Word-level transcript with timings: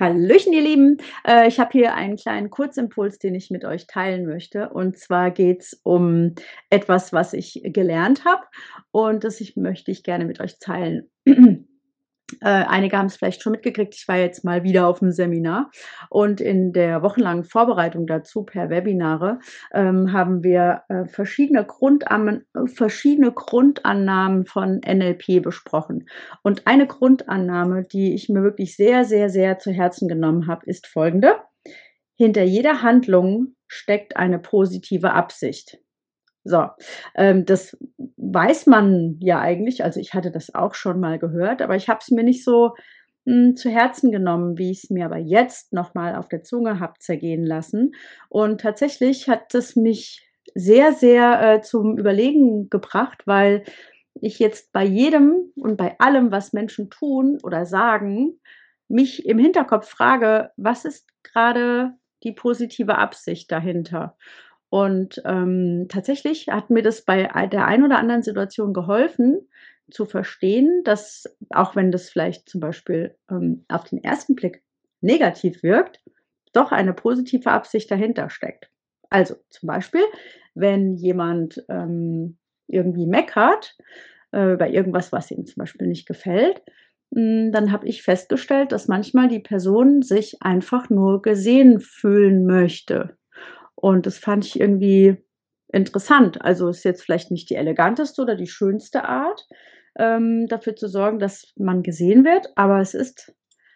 Hallöchen, 0.00 0.52
ihr 0.52 0.62
Lieben. 0.62 0.98
Äh, 1.26 1.48
ich 1.48 1.60
habe 1.60 1.70
hier 1.72 1.94
einen 1.94 2.16
kleinen 2.16 2.50
Kurzimpuls, 2.50 3.18
den 3.18 3.34
ich 3.34 3.50
mit 3.50 3.64
euch 3.64 3.86
teilen 3.86 4.26
möchte. 4.26 4.70
Und 4.70 4.98
zwar 4.98 5.30
geht 5.30 5.62
es 5.62 5.80
um 5.82 6.34
etwas, 6.70 7.12
was 7.12 7.32
ich 7.32 7.60
gelernt 7.64 8.24
habe 8.24 8.44
und 8.90 9.24
das 9.24 9.40
ich, 9.40 9.56
möchte 9.56 9.90
ich 9.90 10.02
gerne 10.02 10.24
mit 10.24 10.40
euch 10.40 10.58
teilen. 10.58 11.10
Äh, 12.40 12.46
einige 12.46 12.96
haben 12.96 13.06
es 13.06 13.16
vielleicht 13.16 13.42
schon 13.42 13.52
mitgekriegt, 13.52 13.94
ich 13.94 14.08
war 14.08 14.16
jetzt 14.16 14.44
mal 14.44 14.62
wieder 14.62 14.86
auf 14.86 15.00
dem 15.00 15.12
Seminar 15.12 15.70
und 16.08 16.40
in 16.40 16.72
der 16.72 17.02
wochenlangen 17.02 17.44
Vorbereitung 17.44 18.06
dazu 18.06 18.44
per 18.44 18.70
Webinare 18.70 19.40
ähm, 19.74 20.12
haben 20.12 20.42
wir 20.42 20.82
äh, 20.88 21.04
verschiedene, 21.04 21.64
Grundan 21.66 22.44
verschiedene 22.66 23.30
Grundannahmen 23.30 24.46
von 24.46 24.80
NLP 24.86 25.42
besprochen. 25.42 26.08
Und 26.42 26.66
eine 26.66 26.86
Grundannahme, 26.86 27.84
die 27.84 28.14
ich 28.14 28.30
mir 28.30 28.42
wirklich 28.42 28.74
sehr, 28.74 29.04
sehr, 29.04 29.28
sehr 29.28 29.58
zu 29.58 29.70
Herzen 29.70 30.08
genommen 30.08 30.46
habe, 30.46 30.64
ist 30.66 30.86
folgende. 30.86 31.36
Hinter 32.16 32.42
jeder 32.42 32.80
Handlung 32.80 33.54
steckt 33.66 34.16
eine 34.16 34.38
positive 34.38 35.12
Absicht. 35.12 35.78
So, 36.44 36.68
ähm, 37.16 37.46
das 37.46 37.76
weiß 38.34 38.66
man 38.66 39.16
ja 39.20 39.40
eigentlich. 39.40 39.84
Also 39.84 40.00
ich 40.00 40.14
hatte 40.14 40.30
das 40.30 40.54
auch 40.54 40.74
schon 40.74 41.00
mal 41.00 41.18
gehört, 41.18 41.62
aber 41.62 41.76
ich 41.76 41.88
habe 41.88 42.00
es 42.02 42.10
mir 42.10 42.24
nicht 42.24 42.44
so 42.44 42.74
mh, 43.24 43.34
hm, 43.34 43.56
zu 43.56 43.70
Herzen 43.70 44.10
genommen, 44.10 44.58
wie 44.58 44.70
ich 44.70 44.84
es 44.84 44.90
mir 44.90 45.06
aber 45.06 45.18
jetzt 45.18 45.72
nochmal 45.72 46.16
auf 46.16 46.28
der 46.28 46.42
Zunge 46.42 46.80
habe 46.80 46.94
zergehen 46.98 47.44
lassen. 47.44 47.92
Und 48.28 48.60
tatsächlich 48.60 49.28
hat 49.28 49.54
es 49.54 49.76
mich 49.76 50.28
sehr, 50.54 50.92
sehr 50.92 51.54
äh, 51.54 51.60
zum 51.62 51.96
Überlegen 51.98 52.68
gebracht, 52.70 53.22
weil 53.26 53.64
ich 54.20 54.38
jetzt 54.38 54.72
bei 54.72 54.84
jedem 54.84 55.52
und 55.56 55.76
bei 55.76 55.98
allem, 55.98 56.30
was 56.30 56.52
Menschen 56.52 56.90
tun 56.90 57.38
oder 57.42 57.66
sagen, 57.66 58.40
mich 58.88 59.26
im 59.26 59.38
Hinterkopf 59.38 59.88
frage, 59.88 60.50
was 60.56 60.84
ist 60.84 61.08
gerade 61.22 61.94
die 62.22 62.32
positive 62.32 62.96
Absicht 62.96 63.50
dahinter? 63.50 64.16
Und 64.74 65.22
ähm, 65.24 65.86
tatsächlich 65.88 66.48
hat 66.48 66.68
mir 66.68 66.82
das 66.82 67.02
bei 67.02 67.28
der 67.46 67.66
einen 67.66 67.84
oder 67.84 67.96
anderen 67.96 68.24
Situation 68.24 68.72
geholfen, 68.72 69.48
zu 69.88 70.04
verstehen, 70.04 70.82
dass 70.82 71.32
auch 71.50 71.76
wenn 71.76 71.92
das 71.92 72.10
vielleicht 72.10 72.48
zum 72.48 72.60
Beispiel 72.60 73.14
ähm, 73.30 73.64
auf 73.68 73.84
den 73.84 74.02
ersten 74.02 74.34
Blick 74.34 74.64
negativ 75.00 75.62
wirkt, 75.62 76.02
doch 76.52 76.72
eine 76.72 76.92
positive 76.92 77.52
Absicht 77.52 77.88
dahinter 77.88 78.30
steckt. 78.30 78.68
Also 79.10 79.36
zum 79.48 79.68
Beispiel, 79.68 80.02
wenn 80.56 80.94
jemand 80.96 81.64
ähm, 81.68 82.36
irgendwie 82.66 83.06
meckert 83.06 83.76
äh, 84.32 84.54
über 84.54 84.68
irgendwas, 84.68 85.12
was 85.12 85.30
ihm 85.30 85.46
zum 85.46 85.60
Beispiel 85.60 85.86
nicht 85.86 86.08
gefällt, 86.08 86.62
mh, 87.10 87.20
hm, 87.20 87.52
dann 87.52 87.70
habe 87.70 87.86
ich 87.86 88.02
festgestellt, 88.02 88.72
dass 88.72 88.88
manchmal 88.88 89.28
die 89.28 89.38
Person 89.38 90.02
sich 90.02 90.42
einfach 90.42 90.90
nur 90.90 91.22
gesehen 91.22 91.78
fühlen 91.78 92.44
möchte. 92.44 93.16
Und 93.74 94.06
das 94.06 94.18
fand 94.18 94.44
ich 94.44 94.60
irgendwie 94.60 95.16
interessant. 95.72 96.42
Also 96.42 96.68
ist 96.68 96.84
jetzt 96.84 97.02
vielleicht 97.02 97.30
nicht 97.30 97.50
die 97.50 97.56
eleganteste 97.56 98.22
oder 98.22 98.36
die 98.36 98.46
schönste 98.46 99.04
Art, 99.04 99.46
ähm, 99.98 100.46
dafür 100.48 100.76
zu 100.76 100.88
sorgen, 100.88 101.18
dass 101.18 101.52
man 101.56 101.82
gesehen 101.82 102.24
wird, 102.24 102.52
aber 102.56 102.80
es 102.80 102.94
ist 102.94 103.34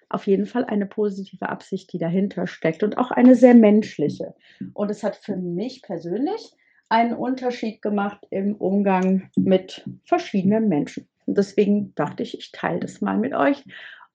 auf 0.08 0.26
jeden 0.26 0.46
Fall 0.46 0.64
eine 0.64 0.86
positive 0.86 1.48
Absicht, 1.48 1.92
die 1.92 1.98
dahinter 1.98 2.46
steckt 2.46 2.82
und 2.82 2.96
auch 2.96 3.10
eine 3.10 3.34
sehr 3.34 3.54
menschliche. 3.54 4.34
Und 4.72 4.90
es 4.90 5.02
hat 5.02 5.16
für 5.16 5.36
mich 5.36 5.82
persönlich 5.82 6.52
einen 6.88 7.12
Unterschied 7.12 7.82
gemacht 7.82 8.26
im 8.30 8.54
Umgang 8.56 9.30
mit 9.36 9.84
verschiedenen 10.04 10.68
Menschen. 10.68 11.06
Und 11.26 11.36
deswegen 11.36 11.94
dachte 11.94 12.22
ich, 12.22 12.38
ich 12.38 12.52
teile 12.52 12.80
das 12.80 13.02
mal 13.02 13.18
mit 13.18 13.34
euch 13.34 13.62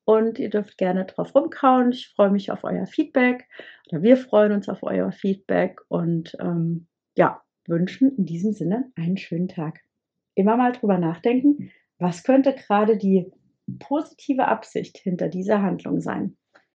und 0.06 0.40
ihr 0.40 0.50
dürft 0.50 0.78
gerne 0.78 1.06
drauf 1.06 1.34
rumkauen. 1.34 1.92
Ich 1.92 2.10
freue 2.10 2.32
mich 2.32 2.52
auf 2.52 2.64
euer 2.64 2.86
Feedback 2.86 3.48
oder 3.90 4.02
wir 4.02 4.18
freuen 4.18 4.52
uns 4.52 4.70
auf 4.70 4.84
euer 4.84 5.12
Feedback 5.12 5.80
und 5.88 6.36
ähm, 6.40 6.88
ja, 7.16 7.42
wünschen 7.68 8.16
in 8.18 8.26
diesem 8.26 8.54
Sinne 8.54 8.92
einen 8.96 9.18
schönen 9.18 9.48
Tag. 9.48 9.80
Immer 10.36 10.58
mal 10.58 10.72
drüber 10.72 10.98
nachdenken, 10.98 11.72
was 12.00 12.24
könnte 12.24 12.54
gerade 12.54 12.98
die 12.98 13.32
positive 13.80 14.48
Absicht 14.48 14.98
hinter 14.98 15.30
dieser 15.30 15.62
Handlung 15.62 16.02
sein. 16.02 16.38